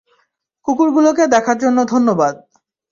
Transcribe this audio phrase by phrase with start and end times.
[0.67, 2.33] কুকুরগুলোকে দেখার জন্য ধন্যবাদ।